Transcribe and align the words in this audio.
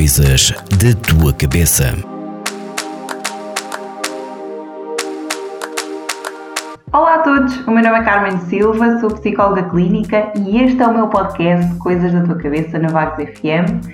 Coisas 0.00 0.54
da 0.70 0.94
tua 1.06 1.30
cabeça. 1.34 1.94
Olá 6.90 7.16
a 7.16 7.18
todos, 7.18 7.54
o 7.66 7.70
meu 7.70 7.84
nome 7.84 7.98
é 7.98 8.02
Carmen 8.02 8.38
Silva, 8.46 8.98
sou 8.98 9.10
psicóloga 9.10 9.64
clínica 9.64 10.32
e 10.38 10.62
este 10.62 10.82
é 10.82 10.86
o 10.86 10.94
meu 10.94 11.08
podcast 11.08 11.76
Coisas 11.80 12.14
da 12.14 12.22
Tua 12.22 12.36
Cabeça 12.36 12.78
na 12.78 12.88
Vagos 12.88 13.28
FM, 13.28 13.84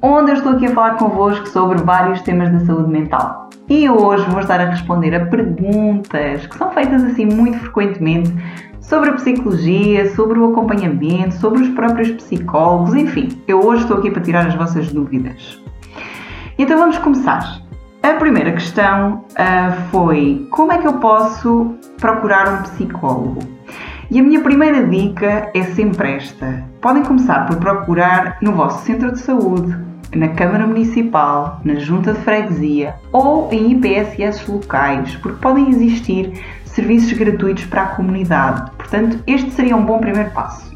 onde 0.00 0.30
eu 0.30 0.36
estou 0.36 0.52
aqui 0.52 0.66
a 0.66 0.70
falar 0.70 0.94
convosco 0.94 1.48
sobre 1.48 1.78
vários 1.78 2.22
temas 2.22 2.52
da 2.52 2.64
saúde 2.64 2.90
mental. 2.92 3.50
E 3.68 3.90
hoje 3.90 4.30
vou 4.30 4.38
estar 4.38 4.60
a 4.60 4.70
responder 4.70 5.12
a 5.12 5.26
perguntas 5.26 6.46
que 6.46 6.56
são 6.56 6.70
feitas 6.70 7.02
assim 7.02 7.26
muito 7.26 7.58
frequentemente 7.58 8.32
sobre 8.88 9.10
a 9.10 9.12
psicologia, 9.12 10.14
sobre 10.14 10.38
o 10.38 10.50
acompanhamento, 10.50 11.34
sobre 11.34 11.62
os 11.62 11.68
próprios 11.68 12.10
psicólogos, 12.12 12.94
enfim, 12.94 13.28
eu 13.46 13.60
hoje 13.60 13.82
estou 13.82 13.98
aqui 13.98 14.10
para 14.10 14.22
tirar 14.22 14.46
as 14.46 14.54
vossas 14.54 14.90
dúvidas. 14.90 15.62
Então 16.58 16.78
vamos 16.78 16.96
começar. 16.96 17.60
A 18.02 18.14
primeira 18.14 18.52
questão 18.52 19.24
uh, 19.32 19.90
foi 19.90 20.46
como 20.50 20.72
é 20.72 20.78
que 20.78 20.86
eu 20.86 20.94
posso 20.94 21.74
procurar 22.00 22.60
um 22.60 22.62
psicólogo? 22.62 23.40
E 24.10 24.18
a 24.18 24.22
minha 24.22 24.40
primeira 24.40 24.86
dica 24.86 25.50
é 25.52 25.62
sempre 25.74 26.12
esta. 26.12 26.64
Podem 26.80 27.02
começar 27.02 27.46
por 27.46 27.56
procurar 27.56 28.38
no 28.40 28.52
vosso 28.52 28.86
centro 28.86 29.12
de 29.12 29.18
saúde, 29.18 29.76
na 30.14 30.28
Câmara 30.28 30.66
Municipal, 30.66 31.60
na 31.62 31.74
Junta 31.74 32.14
de 32.14 32.20
Freguesia 32.20 32.94
ou 33.12 33.52
em 33.52 33.72
IPSS 33.72 34.50
locais, 34.50 35.14
porque 35.16 35.38
podem 35.42 35.68
existir 35.68 36.32
serviços 36.78 37.12
gratuitos 37.12 37.64
para 37.64 37.82
a 37.82 37.86
comunidade. 37.88 38.70
Portanto, 38.76 39.18
este 39.26 39.50
seria 39.50 39.76
um 39.76 39.84
bom 39.84 39.98
primeiro 39.98 40.30
passo. 40.30 40.68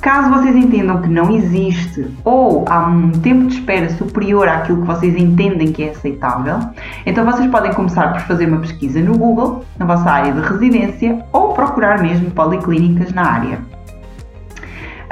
Caso 0.00 0.30
vocês 0.30 0.56
entendam 0.56 1.00
que 1.00 1.08
não 1.08 1.30
existe 1.30 2.10
ou 2.24 2.64
há 2.68 2.86
um 2.88 3.12
tempo 3.12 3.46
de 3.46 3.54
espera 3.54 3.88
superior 3.90 4.48
àquilo 4.48 4.80
que 4.80 4.86
vocês 4.86 5.14
entendem 5.14 5.70
que 5.70 5.84
é 5.84 5.90
aceitável, 5.90 6.58
então 7.06 7.24
vocês 7.24 7.48
podem 7.48 7.72
começar 7.72 8.12
por 8.12 8.22
fazer 8.22 8.48
uma 8.48 8.58
pesquisa 8.58 9.00
no 9.00 9.16
Google, 9.16 9.64
na 9.78 9.86
vossa 9.86 10.10
área 10.10 10.32
de 10.32 10.40
residência, 10.40 11.24
ou 11.32 11.52
procurar 11.52 12.02
mesmo 12.02 12.32
policlínicas 12.32 13.12
na 13.12 13.24
área. 13.24 13.60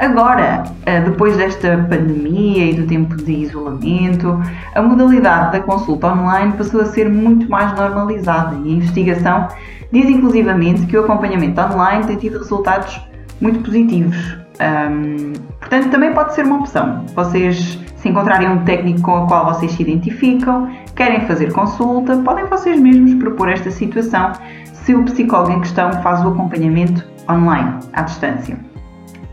Agora, 0.01 0.63
eh, 0.87 0.99
depois 1.01 1.37
desta 1.37 1.77
pandemia 1.87 2.71
e 2.71 2.73
do 2.73 2.87
tempo 2.87 3.15
de 3.15 3.33
isolamento, 3.33 4.41
a 4.73 4.81
modalidade 4.81 5.51
da 5.51 5.59
consulta 5.59 6.11
online 6.11 6.53
passou 6.53 6.81
a 6.81 6.85
ser 6.85 7.07
muito 7.07 7.47
mais 7.47 7.71
normalizada 7.77 8.55
e 8.65 8.71
a 8.71 8.75
investigação 8.77 9.47
diz 9.91 10.09
inclusivamente 10.09 10.87
que 10.87 10.97
o 10.97 11.01
acompanhamento 11.01 11.61
online 11.61 12.03
tem 12.05 12.15
tido 12.15 12.39
resultados 12.39 12.99
muito 13.39 13.59
positivos. 13.59 14.17
Um, 14.59 15.33
portanto, 15.59 15.91
também 15.91 16.11
pode 16.13 16.33
ser 16.33 16.45
uma 16.45 16.57
opção. 16.61 17.05
Vocês, 17.13 17.79
se 17.95 18.09
encontrarem 18.09 18.49
um 18.49 18.65
técnico 18.65 19.03
com 19.03 19.25
o 19.25 19.27
qual 19.27 19.53
vocês 19.53 19.71
se 19.71 19.83
identificam, 19.83 20.67
querem 20.95 21.27
fazer 21.27 21.53
consulta, 21.53 22.17
podem 22.17 22.45
vocês 22.45 22.79
mesmos 22.79 23.13
propor 23.13 23.49
esta 23.49 23.69
situação 23.69 24.31
se 24.73 24.95
o 24.95 25.03
psicólogo 25.03 25.51
em 25.51 25.59
questão 25.59 25.93
faz 26.01 26.25
o 26.25 26.29
acompanhamento 26.29 27.07
online, 27.29 27.77
à 27.93 28.01
distância. 28.01 28.57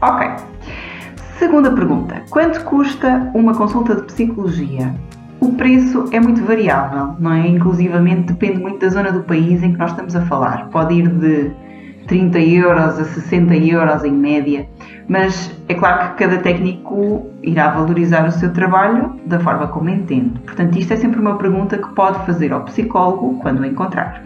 Ok. 0.02 0.57
Segunda 1.38 1.70
pergunta: 1.70 2.22
quanto 2.30 2.64
custa 2.64 3.30
uma 3.32 3.54
consulta 3.54 3.94
de 3.94 4.02
psicologia? 4.02 4.92
O 5.40 5.52
preço 5.52 6.06
é 6.10 6.18
muito 6.18 6.42
variável, 6.44 7.14
não 7.20 7.32
é? 7.32 7.46
Inclusivamente 7.46 8.32
depende 8.32 8.58
muito 8.58 8.80
da 8.80 8.88
zona 8.88 9.12
do 9.12 9.22
país 9.22 9.62
em 9.62 9.72
que 9.72 9.78
nós 9.78 9.92
estamos 9.92 10.16
a 10.16 10.22
falar. 10.22 10.68
Pode 10.70 10.94
ir 10.94 11.08
de 11.08 11.52
30 12.08 12.40
euros 12.40 12.98
a 12.98 13.04
60 13.04 13.54
euros 13.54 14.02
em 14.02 14.10
média, 14.10 14.68
mas 15.06 15.56
é 15.68 15.74
claro 15.74 16.10
que 16.10 16.24
cada 16.24 16.38
técnico 16.38 17.28
irá 17.40 17.70
valorizar 17.70 18.26
o 18.26 18.32
seu 18.32 18.52
trabalho 18.52 19.14
da 19.24 19.38
forma 19.38 19.68
como 19.68 19.88
entende. 19.88 20.40
Portanto, 20.40 20.76
isto 20.76 20.92
é 20.92 20.96
sempre 20.96 21.20
uma 21.20 21.38
pergunta 21.38 21.78
que 21.78 21.88
pode 21.94 22.18
fazer 22.26 22.52
ao 22.52 22.62
psicólogo 22.62 23.38
quando 23.40 23.60
o 23.60 23.64
encontrar. 23.64 24.24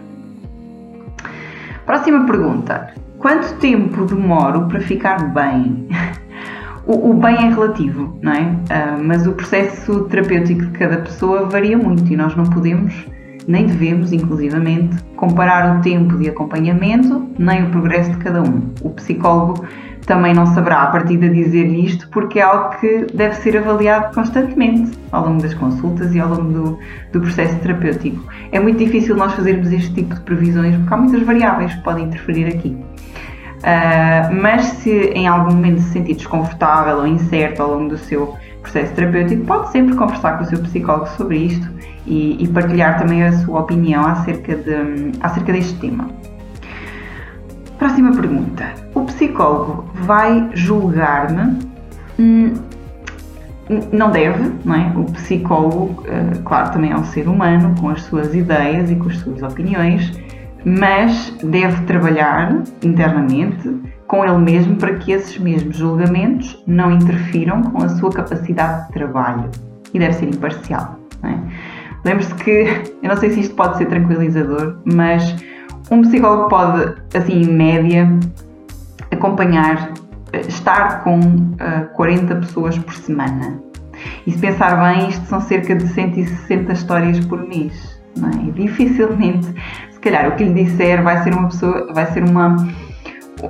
Próxima 1.85 2.25
pergunta: 2.25 2.91
Quanto 3.19 3.53
tempo 3.59 4.03
demoro 4.05 4.67
para 4.67 4.81
ficar 4.81 5.31
bem? 5.31 5.87
O, 6.93 7.13
bem 7.15 7.35
é 7.35 7.49
relativo, 7.49 8.17
não 8.21 8.31
é? 8.31 8.41
Uh, 8.41 9.03
mas 9.03 9.25
o 9.25 9.33
processo 9.33 10.03
terapêutico 10.05 10.61
de 10.61 10.71
cada 10.71 10.97
pessoa 10.97 11.45
varia 11.49 11.77
muito 11.77 12.11
e 12.11 12.15
nós 12.15 12.35
não 12.35 12.43
podemos, 12.45 12.93
nem 13.47 13.65
devemos, 13.65 14.11
inclusivamente, 14.11 15.03
comparar 15.15 15.77
o 15.77 15.81
tempo 15.81 16.17
de 16.17 16.29
acompanhamento 16.29 17.27
nem 17.39 17.63
o 17.63 17.69
progresso 17.71 18.11
de 18.11 18.17
cada 18.17 18.43
um. 18.43 18.69
O 18.81 18.91
psicólogo 18.91 19.65
também 20.05 20.33
não 20.33 20.45
saberá 20.45 20.83
a 20.83 20.87
partir 20.87 21.17
de 21.17 21.29
dizer-lhe 21.29 21.85
isto 21.85 22.07
porque 22.09 22.39
é 22.39 22.43
algo 22.43 22.77
que 22.77 23.07
deve 23.13 23.35
ser 23.35 23.57
avaliado 23.57 24.13
constantemente 24.13 24.91
ao 25.11 25.25
longo 25.25 25.41
das 25.41 25.53
consultas 25.53 26.13
e 26.13 26.19
ao 26.19 26.29
longo 26.29 26.51
do, 26.51 26.79
do 27.11 27.21
processo 27.21 27.57
terapêutico. 27.59 28.23
É 28.51 28.59
muito 28.59 28.77
difícil 28.77 29.15
nós 29.15 29.33
fazermos 29.33 29.71
este 29.71 29.93
tipo 29.93 30.13
de 30.13 30.21
previsões 30.21 30.75
porque 30.75 30.93
há 30.93 30.97
muitas 30.97 31.23
variáveis 31.23 31.73
que 31.73 31.83
podem 31.83 32.05
interferir 32.05 32.45
aqui. 32.47 32.77
Uh, 33.63 34.41
mas 34.41 34.65
se 34.65 34.91
em 34.91 35.25
algum 35.25 35.53
momento 35.53 35.79
se 35.79 35.91
sentir 35.91 36.15
desconfortável 36.15 36.97
ou 36.97 37.07
incerto 37.07 37.61
ao 37.61 37.71
longo 37.71 37.91
do 37.91 37.97
seu 37.97 38.35
processo 38.61 38.93
terapêutico, 38.93 39.45
pode 39.45 39.71
sempre 39.71 39.95
conversar 39.95 40.37
com 40.37 40.43
o 40.43 40.47
seu 40.47 40.59
psicólogo 40.59 41.07
sobre 41.07 41.37
isto 41.37 41.69
e, 42.05 42.43
e 42.43 42.47
partilhar 42.49 42.99
também 42.99 43.23
a 43.23 43.31
sua 43.31 43.61
opinião 43.61 44.05
acerca, 44.05 44.57
de, 44.57 45.17
acerca 45.21 45.53
deste 45.53 45.75
tema. 45.75 46.09
Próxima 47.79 48.11
pergunta. 48.11 48.65
O 48.93 49.05
psicólogo 49.05 49.85
vai 49.93 50.49
julgar-me? 50.53 51.59
Hum, 52.19 52.53
não 53.93 54.11
deve, 54.11 54.51
não 54.65 54.75
é? 54.75 54.91
O 54.93 55.05
psicólogo, 55.05 56.03
uh, 56.03 56.43
claro, 56.43 56.73
também 56.73 56.91
é 56.91 56.97
um 56.97 57.05
ser 57.05 57.29
humano 57.29 57.73
com 57.79 57.87
as 57.87 58.01
suas 58.03 58.35
ideias 58.35 58.91
e 58.91 58.95
com 58.95 59.07
as 59.07 59.17
suas 59.19 59.41
opiniões 59.41 60.11
mas 60.65 61.35
deve 61.43 61.81
trabalhar 61.83 62.63
internamente 62.81 63.93
com 64.07 64.23
ele 64.23 64.37
mesmo 64.37 64.75
para 64.75 64.95
que 64.95 65.11
esses 65.11 65.37
mesmos 65.37 65.77
julgamentos 65.77 66.61
não 66.67 66.91
interfiram 66.91 67.61
com 67.63 67.83
a 67.83 67.89
sua 67.89 68.11
capacidade 68.11 68.87
de 68.87 68.93
trabalho 68.93 69.49
e 69.93 69.99
deve 69.99 70.13
ser 70.13 70.27
imparcial. 70.27 70.99
É? 71.23 71.37
Lembre-se 72.05 72.33
que, 72.35 72.83
eu 73.01 73.09
não 73.09 73.17
sei 73.17 73.31
se 73.31 73.39
isto 73.41 73.55
pode 73.55 73.77
ser 73.77 73.87
tranquilizador, 73.87 74.77
mas 74.85 75.35
um 75.89 76.01
psicólogo 76.01 76.49
pode, 76.49 76.95
assim, 77.15 77.41
em 77.41 77.51
média, 77.51 78.07
acompanhar, 79.11 79.93
eh, 80.31 80.41
estar 80.41 81.03
com 81.03 81.19
uh, 81.19 81.55
eh, 81.59 81.89
40 81.93 82.35
pessoas 82.35 82.77
por 82.77 82.93
semana. 82.93 83.59
E 84.25 84.31
se 84.31 84.37
pensar 84.39 84.75
bem, 84.75 85.09
isto 85.09 85.25
são 85.25 85.41
cerca 85.41 85.75
de 85.75 85.87
160 85.87 86.73
histórias 86.73 87.19
por 87.25 87.47
mês. 87.47 88.01
É? 88.17 88.47
E 88.47 88.51
dificilmente 88.51 89.53
calhar 90.03 90.27
o 90.27 90.35
que 90.35 90.43
lhe 90.43 90.63
disser 90.63 91.01
vai 91.01 91.23
ser 91.23 91.33
uma 91.33 91.47
pessoa, 91.47 91.93
vai 91.93 92.05
ser 92.11 92.23
uma, 92.23 92.57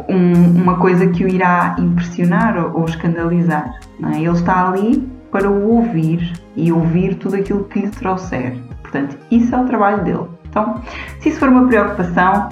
um, 0.07 0.61
uma 0.61 0.77
coisa 0.77 1.07
que 1.07 1.25
o 1.25 1.27
irá 1.27 1.75
impressionar 1.79 2.57
ou, 2.57 2.81
ou 2.81 2.85
escandalizar. 2.85 3.79
É? 4.13 4.17
Ele 4.17 4.29
está 4.29 4.67
ali 4.67 5.07
para 5.31 5.49
o 5.49 5.71
ouvir 5.71 6.33
e 6.55 6.71
ouvir 6.71 7.15
tudo 7.15 7.35
aquilo 7.35 7.63
que 7.65 7.79
lhe 7.79 7.89
trouxer. 7.89 8.55
Portanto, 8.81 9.17
isso 9.31 9.53
é 9.55 9.59
o 9.59 9.65
trabalho 9.65 10.03
dele. 10.03 10.27
Então, 10.47 10.81
se 11.19 11.29
isso 11.29 11.39
for 11.39 11.49
uma 11.49 11.67
preocupação, 11.67 12.49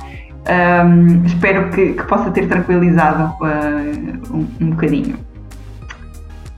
um, 0.86 1.24
espero 1.24 1.70
que, 1.70 1.94
que, 1.94 2.04
possa 2.04 2.32
ter 2.32 2.48
tranquilizado 2.48 3.32
uh, 3.40 4.36
um, 4.36 4.48
um 4.60 4.70
bocadinho. 4.72 5.18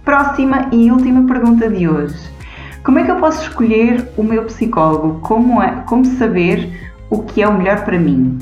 Próxima 0.06 0.70
e 0.72 0.90
última 0.90 1.28
pergunta 1.28 1.70
de 1.70 1.90
hoje. 1.90 2.31
Como 2.84 3.00
é 3.00 3.04
que 3.04 3.12
eu 3.12 3.18
posso 3.18 3.42
escolher 3.44 4.10
o 4.18 4.24
meu 4.24 4.44
psicólogo? 4.44 5.20
Como, 5.22 5.62
é, 5.62 5.84
como 5.86 6.06
saber 6.06 6.93
o 7.13 7.24
que 7.24 7.44
é 7.44 7.47
o 7.47 7.53
melhor 7.53 7.85
para 7.85 8.00
mim. 8.00 8.40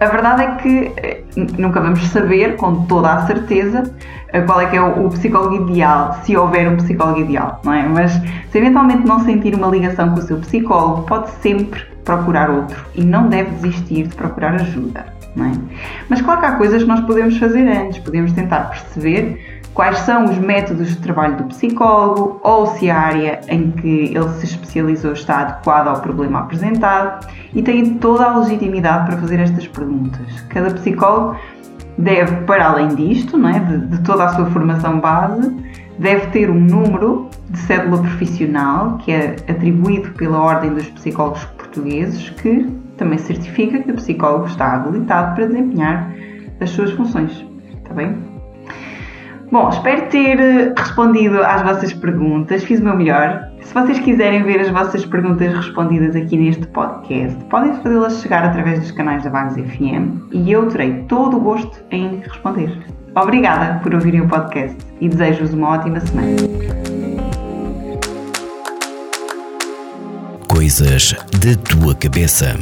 A 0.00 0.06
verdade 0.06 0.42
é 0.42 0.54
que 0.56 0.92
eh, 0.96 1.22
nunca 1.58 1.80
vamos 1.80 2.02
saber 2.08 2.56
com 2.56 2.86
toda 2.86 3.12
a 3.12 3.26
certeza 3.26 3.94
eh, 4.32 4.40
qual 4.40 4.60
é 4.60 4.66
que 4.66 4.76
é 4.76 4.80
o, 4.80 5.08
psicólogo 5.10 5.70
ideal, 5.70 6.18
se 6.24 6.36
houver 6.36 6.66
um 6.68 6.76
psicólogo 6.76 7.20
ideal, 7.20 7.60
não 7.62 7.72
é? 7.72 7.86
Mas 7.86 8.12
se 8.50 8.58
eventualmente 8.58 9.06
não 9.06 9.20
sentir 9.20 9.54
uma 9.54 9.68
ligação 9.68 10.10
com 10.10 10.18
o 10.18 10.22
seu 10.22 10.38
psicólogo, 10.38 11.02
pode 11.02 11.30
sempre 11.42 11.82
procurar 12.04 12.50
outro 12.50 12.84
e 12.94 13.04
não 13.04 13.28
deve 13.28 13.50
desistir 13.50 14.08
de 14.08 14.14
procurar 14.16 14.54
ajuda, 14.54 15.06
não 15.36 15.46
é? 15.46 15.52
Mas 16.08 16.20
claro 16.22 16.40
que 16.40 16.46
há 16.46 16.52
coisas 16.56 16.82
que 16.82 16.88
nós 16.88 17.00
podemos 17.00 17.36
fazer 17.36 17.68
antes, 17.68 17.98
podemos 17.98 18.32
tentar 18.32 18.70
perceber 18.70 19.51
quais 19.74 19.98
são 20.00 20.24
os 20.26 20.38
métodos 20.38 20.88
de 20.88 20.96
trabalho 20.96 21.36
do 21.36 21.44
psicólogo 21.44 22.40
ou 22.42 22.66
se 22.66 22.90
a 22.90 22.98
área 22.98 23.40
em 23.48 23.70
que 23.70 24.14
ele 24.14 24.28
se 24.38 24.46
especializou 24.46 25.12
está 25.12 25.40
adequada 25.40 25.90
ao 25.90 26.00
problema 26.00 26.40
apresentado 26.40 27.26
e 27.54 27.62
tem 27.62 27.94
toda 27.94 28.24
a 28.24 28.38
legitimidade 28.38 29.06
para 29.06 29.16
fazer 29.18 29.40
estas 29.40 29.66
perguntas. 29.66 30.40
Cada 30.48 30.70
psicólogo 30.74 31.36
deve, 31.96 32.36
para 32.44 32.66
além 32.66 32.88
disto, 32.88 33.36
não 33.38 33.48
é, 33.48 33.58
de, 33.58 33.86
de 33.86 34.02
toda 34.02 34.24
a 34.24 34.28
sua 34.34 34.46
formação 34.46 35.00
base, 35.00 35.50
deve 35.98 36.26
ter 36.28 36.50
um 36.50 36.60
número 36.60 37.28
de 37.48 37.58
cédula 37.58 37.98
profissional 37.98 38.98
que 38.98 39.12
é 39.12 39.36
atribuído 39.48 40.10
pela 40.12 40.38
Ordem 40.38 40.74
dos 40.74 40.86
Psicólogos 40.88 41.44
Portugueses 41.56 42.30
que 42.30 42.66
também 42.96 43.18
certifica 43.18 43.78
que 43.80 43.90
o 43.90 43.94
psicólogo 43.94 44.46
está 44.46 44.74
habilitado 44.74 45.34
para 45.34 45.46
desempenhar 45.46 46.12
as 46.60 46.70
suas 46.70 46.90
funções. 46.92 47.44
Está 47.82 47.94
bem? 47.94 48.41
Bom, 49.52 49.68
espero 49.68 50.08
ter 50.08 50.72
respondido 50.74 51.42
às 51.42 51.60
vossas 51.60 51.92
perguntas, 51.92 52.64
fiz 52.64 52.80
o 52.80 52.84
meu 52.84 52.96
melhor. 52.96 53.50
Se 53.60 53.74
vocês 53.74 53.98
quiserem 53.98 54.42
ver 54.44 54.60
as 54.60 54.70
vossas 54.70 55.04
perguntas 55.04 55.54
respondidas 55.54 56.16
aqui 56.16 56.38
neste 56.38 56.66
podcast, 56.68 57.36
podem 57.50 57.74
fazê-las 57.82 58.22
chegar 58.22 58.46
através 58.46 58.80
dos 58.80 58.92
canais 58.92 59.22
da 59.24 59.28
Vagos 59.28 59.56
FM 59.56 60.32
e 60.32 60.50
eu 60.50 60.68
terei 60.68 61.04
todo 61.06 61.36
o 61.36 61.40
gosto 61.40 61.84
em 61.90 62.20
responder. 62.20 62.74
Obrigada 63.14 63.78
por 63.80 63.94
ouvirem 63.94 64.22
o 64.22 64.26
podcast 64.26 64.78
e 65.02 65.08
desejo-vos 65.10 65.52
uma 65.52 65.68
ótima 65.68 66.00
semana. 66.00 66.36
Coisas 70.48 71.14
da 71.30 71.54
tua 71.62 71.94
cabeça. 71.94 72.56